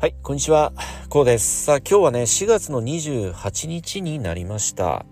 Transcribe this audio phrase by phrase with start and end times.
[0.00, 0.72] はい、こんにちは。
[1.10, 1.64] こうです。
[1.64, 5.04] さあ、今日はね、4月の28日になりました。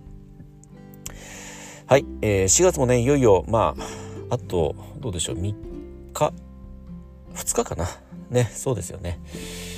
[1.87, 3.75] はい、えー、4月もね、いよいよ、ま
[4.31, 5.55] あ、あと、どうでしょう、3
[6.15, 6.33] 日、
[7.35, 7.87] 2日かな？
[8.31, 9.21] ね、そうですよね。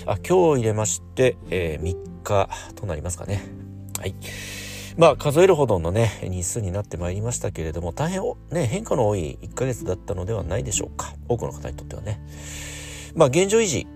[0.06, 3.42] あ、今日入れまして、えー、3日となりますかね。
[3.98, 4.14] はい。
[4.96, 8.22] まあ、数えるほどのね、日数になってまいりましたけれども、大変
[8.52, 11.14] ね、変化の多い1ヶ月だったのではないでしょうか。
[11.26, 12.20] 多くの方にとってはね。
[13.16, 13.88] まあ、現状維持、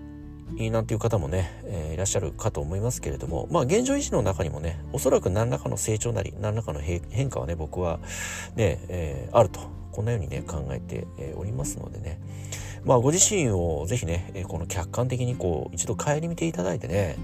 [0.71, 7.99] なんていう方もね、えー、いらっしゃるかと思いますけれども、まあ現状維持の中にもね、おそらく何らかの成長なり、何らかの変化はね、僕は
[8.55, 9.59] ね、えー、あると、
[9.91, 11.05] こんなようにね、考えて
[11.35, 12.19] おりますのでね、
[12.83, 17.17] まあご自身をぜひね、この客観的にこう、一度顧みていただいてね、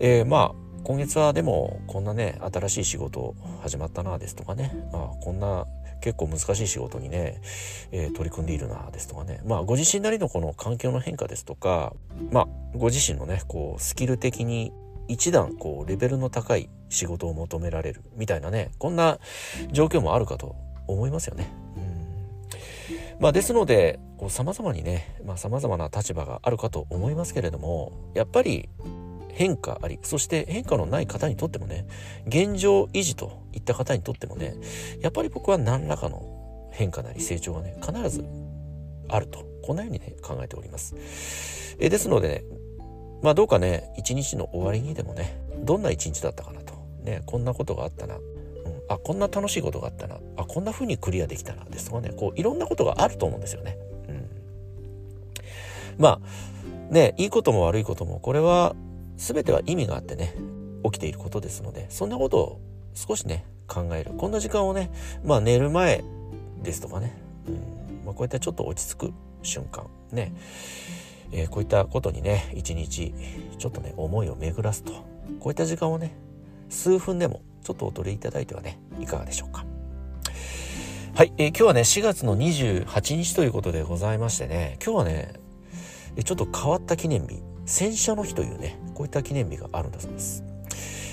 [0.00, 5.66] えー、まあ、今月はでもこんなね新しい仕事始まったなですとかね、まあ、こんな
[6.00, 7.40] 結構難しい仕事にね、
[7.92, 11.94] えー、取り組んでいるなですとかねまあご自身なりのこの環境の変化ですとか
[12.30, 14.72] まあご自身のねこうスキル的に
[15.08, 19.18] 一段こうレベルの高い仕事を求められるみたいなねこんな
[19.72, 21.52] 状況もあるかと思いますよね。
[23.20, 28.68] まあ、ですのでさまざまにねさまざ、まな立場があるかと思いますけれどもやっぱり
[29.34, 31.86] 変化あり、そして変化のない方にとってもね、
[32.26, 34.54] 現状維持といった方にとってもね、
[35.00, 38.24] やっぱり僕は何らかの変化なり成長がね、必ず
[39.08, 40.94] あると、こんなようにね、考えております。
[41.78, 42.44] えですのでね、
[43.22, 46.74] まあどうかね、一日の終わりにでもね、どんな一日だったかなと。
[47.02, 48.18] ね、こんなことがあったな。
[48.88, 50.18] あ、こんな楽しいことがあったな。
[50.36, 51.64] あ、こんな風にクリアできたな。
[51.64, 53.78] ですとかね、こう、いろんなことがあると思うんですよね。
[54.08, 54.28] うん。
[55.98, 56.20] ま
[56.90, 58.74] あ、ね、いいことも悪いことも、これは
[59.20, 60.34] 全ては意味があってね
[60.82, 62.60] 起きていることですのでそんなことを
[62.94, 64.12] 少しね考える。
[64.16, 64.90] こんな時間をね
[65.22, 66.02] まあ寝る前
[66.62, 70.34] ですとかね、うんまあ、こういったちょっと落ち着く瞬間ね、
[71.32, 73.14] えー、こういったことにね一日
[73.58, 74.92] ちょっとね思いを巡らすと
[75.38, 76.16] こういった時間をね
[76.68, 79.64] 数分でもちょっとお取りいただいてはねいかがでしょうか。
[81.14, 85.34] はい、えー、今日はね4月の28日ということでございましてね今日はね
[86.24, 90.42] ちょっと変わった記念日戦車の日というね、こういった記念日があるんだそうです。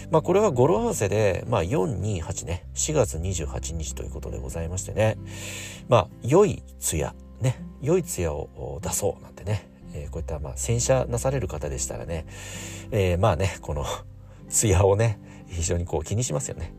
[0.09, 5.17] まあこれは語呂合わせで、まあ428ね、4月28日ということでございましてね、
[5.87, 12.25] まあ良い艶、ね、良い艶を出そうなんてね、えー、こういったまあ洗車なされる方でしたらね、
[12.89, 13.85] えー、まあね、この
[14.49, 16.73] 艶をね、非常にこう気にしますよね。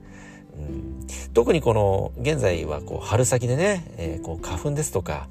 [0.57, 5.29] うん、特にこの現在はこう春先でね、えー、こう花粉ですとか、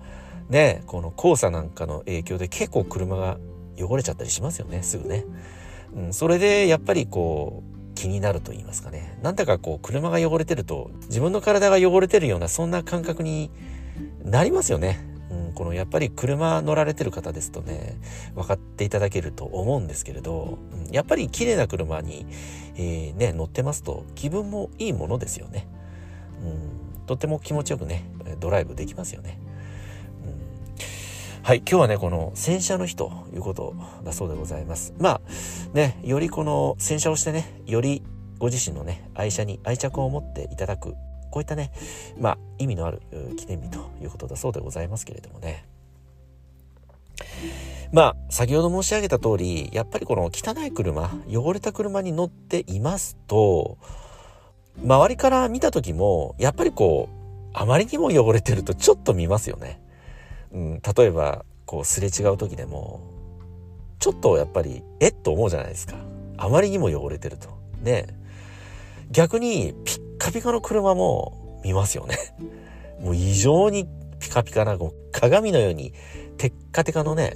[0.49, 3.37] ね、この黄砂なんかの影響で結構車が
[3.77, 5.25] 汚れちゃったりしますよね、すぐね。
[5.95, 9.17] うん、それでやっぱりこう、気になると言いますかね。
[9.23, 13.49] なんだかこう、車が汚れてると、自分の体が汚れてるような、そんな感覚に
[14.23, 14.99] なりますよね。
[15.31, 17.97] うん、このやっぱり車乗られてる方ですとね、
[18.35, 22.27] 分かっていただけると思うんですけれど、うん、やっぱり綺麗な車に、
[22.75, 25.67] えー、ね、乗ってますと気分もいいものですよね。
[26.43, 28.05] うん、とっても気持ちよくね、
[28.39, 29.39] ドライブできますよね。
[31.47, 34.93] はい、今日はね、この洗車の日ということだそうでございます。
[34.99, 35.21] まあ、
[35.73, 38.03] ね、よりこの洗車をしてね、より
[38.37, 40.91] ご自身のね、愛車に愛着を持っていただく、
[41.31, 41.71] こういったね、
[42.19, 43.01] まあ、意味のある
[43.37, 45.65] 記念日ということだそうでございますけれどもね。
[47.93, 53.77] まあ、先ほど申し上げた通り、やっぱりこの汚い車、汚れた車に乗っていますと、
[54.83, 59.86] 周りから見た時も、やっぱりこう、あまりにも汚れてるとちょっと見ますよね。
[60.51, 63.01] うん、例えばこうすれ違う時でも
[63.99, 65.95] ちょっとやっぱりえっと思うじゃないですか。
[66.37, 67.49] あまりにも汚れてると。
[67.81, 68.07] ね。
[69.11, 72.17] 逆にピッカピカの車も見ますよね。
[73.01, 73.87] もう異常に
[74.19, 74.77] ピカピカな
[75.11, 75.93] 鏡のように
[76.37, 77.33] テッカテカのね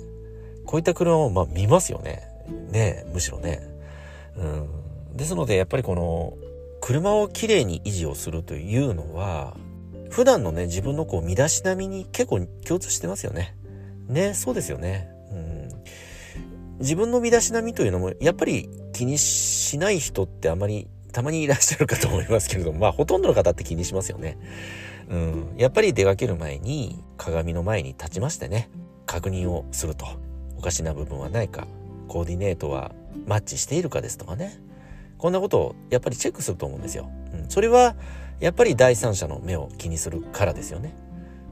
[0.66, 2.22] こういった車もまあ見ますよね。
[2.72, 3.62] ねむしろね。
[4.38, 5.18] うん。
[5.18, 6.34] ですのでやっぱりこの
[6.80, 9.56] 車をきれいに維持をするというのは
[10.12, 13.56] 普段のね、自分のこう、身だしなみに結構共通してますよね。
[14.08, 15.09] ね、そうですよね。
[15.32, 15.70] うん。
[16.80, 24.38] 自分の身だしなみというのも、やっぱり気にしない人ってあまり、たまにいらっしゃるかと思いますけれども、まあ、ほとんどの方って気にしますよね。
[25.09, 25.53] うん。
[25.58, 28.70] やっぱり出かける前に、鏡の前に立ちましてね、
[29.06, 30.06] 確認をすると。
[30.58, 31.68] おかしな部分はないか、
[32.08, 32.91] コーディネートは
[33.26, 34.59] マッチしているかですとかね。
[35.18, 37.09] こんなことをやっぱりチェックすると思うんですよ。
[37.34, 37.50] うん。
[37.50, 37.96] それは、
[38.41, 40.93] やっぱり第三者の目を気にするからですよね。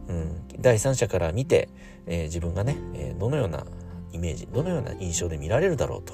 [0.09, 1.69] うん、第三者から見て、
[2.07, 3.65] えー、自分がね、えー、どのような
[4.12, 6.13] イメージどのような印象で見られるだろうと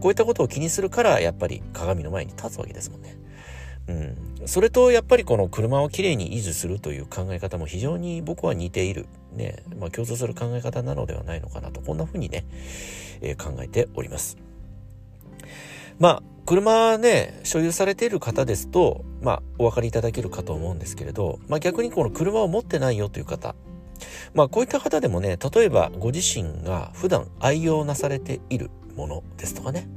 [0.00, 3.16] こういったことを気にするからやっぱり鏡の前に立つわけですもんね。
[3.88, 4.48] うん。
[4.48, 9.06] それとやっぱりこの車をきれいに維持するという考え方も非常に僕は似ている。
[9.32, 9.62] ね。
[9.78, 12.44] まあ共通する考え方なのではないのかなと、こんな風にね、
[13.20, 14.36] えー、考えております。
[15.98, 23.56] まあ、車ね、所有されている方ですと、まあ、お分かりいただけるかと思うんですけれど、まあ逆にこの車を持ってないよという方、
[24.32, 29.88] まあこういった方でもね、例えばご自身が普段愛用なされているものですとかね、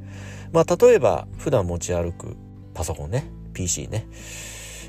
[0.52, 2.36] まあ例えば普段持ち歩く
[2.74, 4.08] パソコンね、PC ね、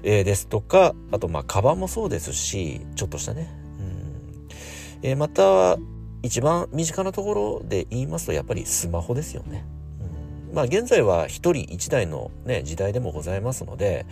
[0.02, 4.48] えー、ですとか、あとまあカバンもそうですし、ちょっとしたね、うん。
[5.02, 5.76] えー、また
[6.22, 9.66] 一番身近なところで言いますとやっぱりスマホですよね。
[10.52, 14.06] まあ現在は一人一台のね、時代でもございますので、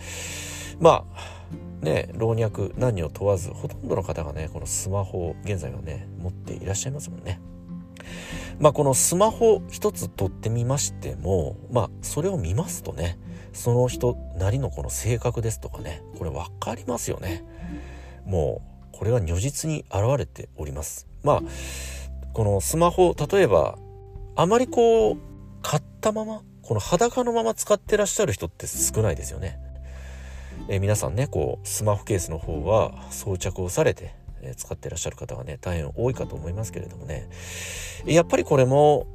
[0.79, 7.39] まあ、ね、老若男女問わず、ほとんどの方がね、このスマホを現在はね、持っていらっしゃいますもんね。
[8.59, 13.17] まあこのスマホ一つ取ってみましても、まあそれを見ますとね、
[13.53, 17.43] その人なりのこの性格ですとかね、これ分かりますよね。
[18.25, 18.61] も
[18.93, 21.07] う、これは如実に現れております。
[21.23, 21.41] まあ、
[22.33, 23.77] このスマホ、例えば、
[24.35, 25.17] あまりこう、
[25.99, 29.59] ったまま、この裸のまま使ってらっしゃる人って少ないですよね。
[30.69, 37.29] えー、皆さんね、こう、スマホケースの方は装着をされて、えー、使ってらっしゃる方がね、大変多いかと思いますけれどもね。
[38.05, 39.07] やっぱりこれも、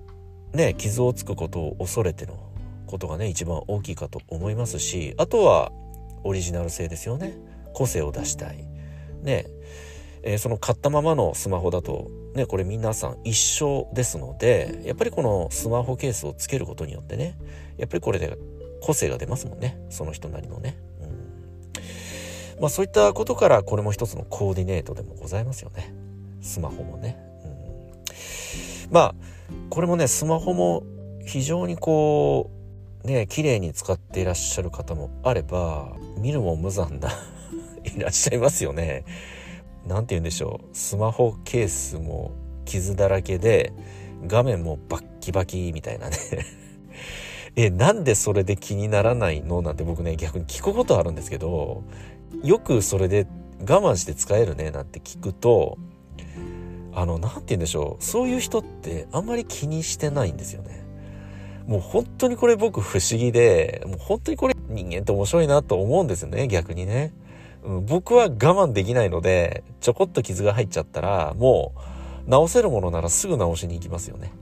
[0.52, 2.38] ね、傷をつくことを恐れての
[2.86, 5.72] ことがね一番大きいかと思いますしあとは
[6.22, 7.36] オリジナル性ですよね
[7.72, 8.64] 個性を出したい
[9.22, 9.46] ね
[10.26, 17.36] えー、その買ったままのスマホだとねこれ皆さん一緒ですのでやっぱりこのスマホケースをつけることによってね
[17.76, 18.36] やっぱりこれで
[18.82, 20.76] 個性が出ますもんねその人なりのね、
[22.56, 25.94] うん、まあそういったことからこれも一つのコーディネートでもございますよね。
[26.40, 27.18] スマホもね、
[28.86, 29.14] うん、まあ
[29.70, 30.84] これもねスマホも
[31.24, 32.64] 非常にこう
[33.04, 37.10] ね、綺麗に使っていらっしゃる方もあれば、見るも無残な
[37.84, 39.04] いらっしゃいますよね。
[39.86, 40.76] なんて言うんでしょう。
[40.76, 42.32] スマホケースも
[42.64, 43.72] 傷だらけで、
[44.26, 46.16] 画面もバッキバキみたいなね
[47.56, 51.82] え、なんでそれで気にならないのなんて僕ね、逆に聞くことあるんですけど、
[52.42, 53.26] よくそれで
[53.60, 55.78] 我慢して使えるねなんて聞くと、
[56.94, 58.04] あの、なんて言うんでしょう。
[58.04, 60.84] そういう人ってあんまり気にしてないんですよね。
[61.66, 67.12] もう本当にこれ僕不思議で、もう本当にこれ人間って面白いなと思うんですよね、逆にね。
[67.64, 71.72] 僕は我慢できないので、ちょこっと傷が入っちゃったら、も
[72.26, 74.32] う直せるものならすぐ直しに行きますよね。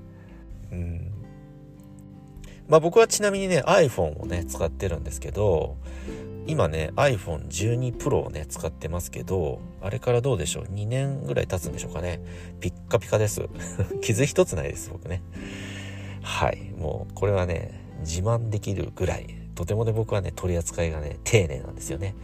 [0.72, 1.12] うん。
[2.68, 5.76] まあ僕はちなみにね、iPhone をね、使ってるんですけど、
[6.46, 12.20] 今ね、iPhone12 Pro をね、使ってますけど、あれからどうでしょう ?2 年ぐらい経つんでしょうかね。
[12.60, 13.48] ピッカピカです。
[14.02, 15.22] 傷一つないです、僕ね。
[16.22, 16.72] はい。
[16.76, 22.16] もう、これはね、自慢できるぐらい、とてもね、僕はね、取り扱いがね、丁寧なんですよね。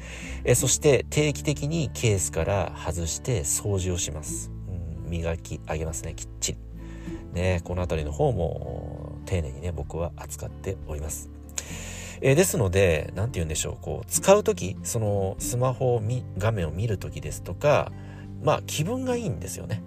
[0.44, 4.50] えそして、定期的にケースから外して掃除をします。
[5.04, 6.58] うん、磨き上げますね、きっちり。
[7.32, 11.30] ね、この辺りの方も、丁寧にね、僕は扱っております。
[12.22, 17.92] えー、ですので、なんて言うんでしょう、こう、使うとき、その、スマホを見、画面を見るときですとか、
[18.42, 19.84] まあ、気分がいいんですよね。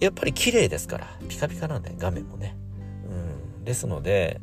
[0.00, 2.58] やっぱり綺麗ですから、ピカピカなんで、画面もね。
[3.08, 4.42] うんですので、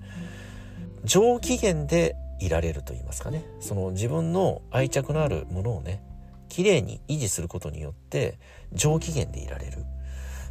[1.05, 3.45] 上機嫌でいられると言いますかね。
[3.59, 6.03] その自分の愛着のあるものをね、
[6.49, 8.37] 綺麗に維持することによって、
[8.73, 9.85] 上機嫌でいられる。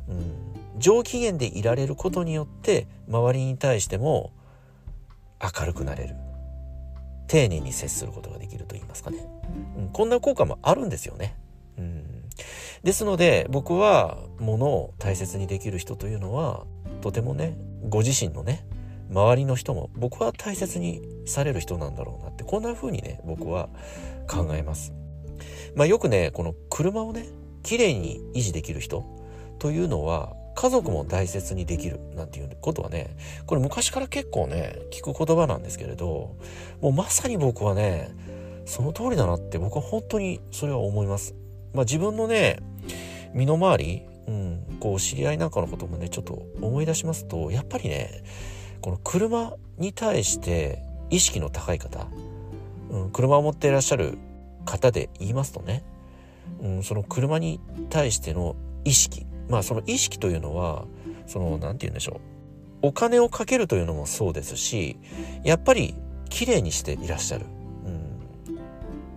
[0.09, 4.33] うん、上機嫌でいられることによって、周りに対しても
[5.41, 6.17] 明るくなれる。
[7.27, 9.27] 丁寧に接することができると言いますかね。
[9.77, 11.37] うん、こんな効果もあるんですよね。
[11.79, 12.05] うん、
[12.83, 16.65] ですので、僕は物を大切にできる人というのは、
[17.01, 17.57] とてもね、
[17.89, 18.65] ご自身のね
[19.15, 23.69] 周りの人も僕は大切にされる人なんだろうなってこんな風にね僕は
[24.29, 24.93] 考えます。
[25.77, 27.27] まあ、よくねこの車をね
[27.63, 29.05] 綺麗に維持できる人
[29.59, 33.17] というのは家族も大切にできるなんていうことはね
[33.47, 36.37] これ昔から結構ね聞く言葉なんですけれど
[36.81, 38.11] もうまさに僕はね
[38.67, 41.35] その通りだなって僕は本当にそれは思います。
[41.73, 42.59] まあ、自分のね
[43.33, 48.25] 身の回りうん、こう知り合いなんかのこともねちょっと思い出しますとやっぱりね
[48.85, 52.07] この車に対して意識の高い方、
[52.91, 54.19] うん、車を持っていらっしゃる
[54.67, 55.83] 方で言いますとね、
[56.61, 60.85] うん、その車に対しての意識まあその意識というのは
[61.27, 62.21] その何て言うんでしょ
[62.83, 64.99] うお金をかけるというのもそうですし
[65.45, 65.95] やっぱり
[66.29, 67.47] 綺麗にしていらっしゃる。
[67.87, 68.59] うん、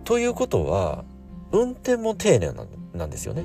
[0.04, 1.04] ということは
[1.52, 2.52] 運転も丁寧
[2.94, 3.44] なんですよね。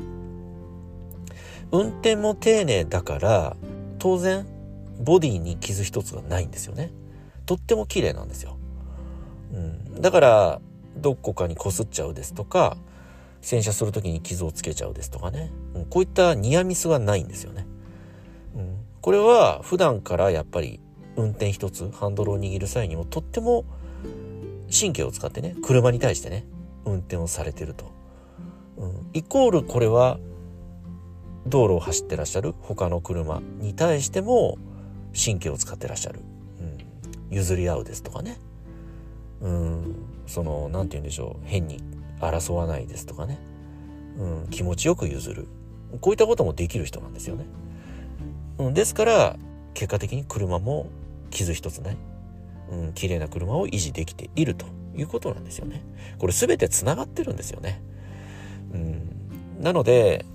[1.74, 3.58] 運転も丁寧だから
[4.00, 4.48] 当然
[5.03, 6.91] ボディに傷一つがないんですよね。
[7.45, 8.57] とっても綺麗なんですよ、
[9.53, 10.62] うん、だから
[10.98, 12.77] どこかにこすっちゃうですとか
[13.41, 17.67] 洗車する時に傷をつけちゃうですとかね、うん、こういったニアミスがないんですよね、
[18.55, 20.79] うん、これは普段からやっぱり
[21.15, 23.65] 運転一つハンドルを握る際にもとっても
[24.72, 26.45] 神経を使ってね車に対してね
[26.86, 27.91] 運転をされてると、
[28.77, 30.19] うん、イコールこれは
[31.45, 34.57] 道路を走ってらっしゃる他の車に対しても
[35.13, 36.20] 神経を使ってらっしゃる、
[36.60, 38.38] うん、譲り合うですとかね。
[39.41, 39.96] うん。
[40.27, 41.46] その何て言うんでしょう。
[41.46, 41.82] 変に
[42.20, 43.39] 争わないですとかね、
[44.17, 45.48] うん、気持ちよく譲る。
[46.01, 47.46] こういったこともできる人なんですよね、
[48.58, 49.38] うん、ですから
[49.75, 50.88] 結果的に車も
[51.29, 51.98] 傷一つない、
[52.72, 54.65] うん、綺麗な車を維持できていると
[54.96, 55.84] いうことなんですよね。
[56.17, 57.84] これ全てつながってるんですよね、
[58.74, 60.25] うん、なので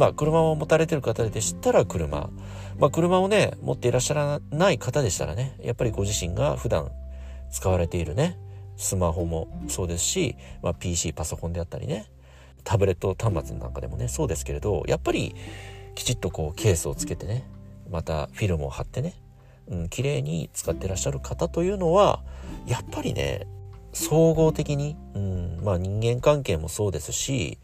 [0.00, 2.30] まあ車を持たれてる方でしたら車。
[2.78, 6.90] まあ車をね持っていらっしゃらない方でしたらねやっぱりご自身が普段
[7.50, 8.38] 使われているね
[8.78, 12.06] スマホもそうですし、まあ、PC パソコンであったりね
[12.64, 15.34] タブレット端末なんかでもねそうですけれどやっぱり
[15.94, 17.46] きちっとこうケースをつけてね
[17.90, 19.16] またフィルムを貼ってね、
[19.68, 22.22] うん、綺麗に使ってらっしゃる方というのは
[22.66, 23.46] やっぱりね
[23.92, 27.58] 総合的に、うん、まあ人間関係もそうですし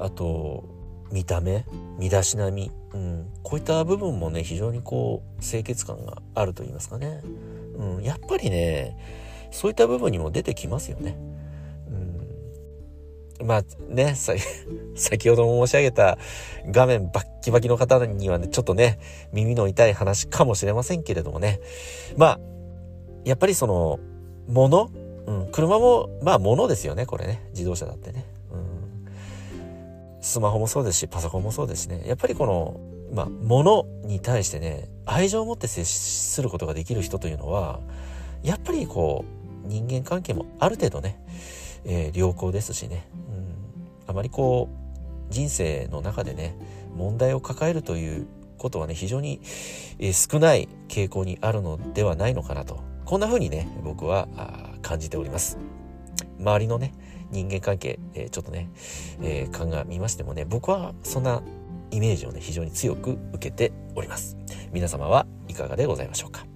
[0.00, 0.75] あと
[1.12, 1.64] 見た目
[1.98, 7.22] 身だしなみ、うん、こういった部分もね非常にこう清潔感があると言いますかね、
[7.76, 8.96] うん、やっぱりね
[9.50, 11.16] そういった部分にも出てきますよね。
[13.40, 14.14] うん、まあね、
[14.94, 16.18] 先ほども申し上げた
[16.70, 18.98] 画面バッキバキの方にはね、ちょっとね、
[19.32, 21.60] 耳の痛い話かもしれませんけれどもね。
[22.16, 22.40] まあ、
[23.24, 23.98] やっぱりその、
[24.48, 24.90] もの、
[25.26, 27.42] うん、車も、まあ物ですよね、これね。
[27.50, 28.26] 自動車だってね。
[30.26, 32.02] スマホもそうですし、パソコンもそうですしね。
[32.06, 32.80] やっぱりこの、
[33.14, 37.80] まあ、物に対してね、愛情を持って接することができる人というのは、
[38.42, 39.36] やっぱりこう、
[39.68, 41.20] 人間関係もある程度ね、
[41.84, 46.56] えー、良好ですしね、うん、あまりこう人生の中でね
[46.94, 48.26] 問題を抱えるという
[48.58, 49.40] ことはね非常に、
[49.98, 52.80] えー、少ない傾向にあるのではないのかなと。
[53.04, 54.26] こんな風にね僕は
[54.82, 55.58] 感じております。
[56.40, 56.92] 周りのね
[57.30, 58.70] 人間関係、えー、ちょっとね、
[59.22, 61.42] えー、鑑みましてもね僕はそんな
[61.90, 64.36] イメージをね非常に強く受けております
[64.72, 66.46] 皆様はいかがでございましょうか？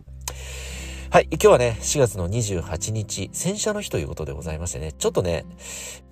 [1.12, 1.28] はい。
[1.32, 5.44] 今日はね、4月の28日、洗車の日ということでございましてね、ちょっとね、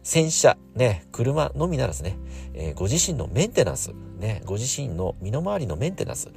[0.02, 2.16] 洗車、ね、車のみならずね、
[2.52, 6.30] えー、ご自身のメンテナンス、ね、ご自身の身の回りのメンテナンス、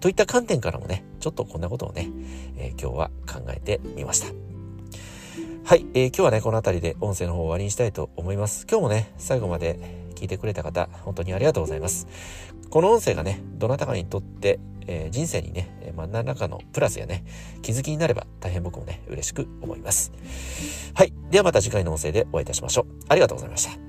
[0.00, 2.10] といった観点からもね、ちょっとこんなことをね、
[2.56, 4.47] えー、今日は考えてみました。
[5.68, 8.66] はい、えー、今日はね、この辺りで音声の方を終わりにしたいと思います。
[8.66, 9.78] 今日もね、最後まで
[10.14, 12.06] 聞いてくれた方、本当にありがとうございます。
[12.70, 17.22] この音声がね、どなたかにとって、えー、人生にね、まあ、何らかのプラスやね、
[17.60, 20.10] 気づきになれば大変僕もね、嬉しく思います。
[20.94, 21.12] はい。
[21.30, 23.04] ではまた次回の音声でお会いいたしましょう。
[23.10, 23.87] ありがとうございました。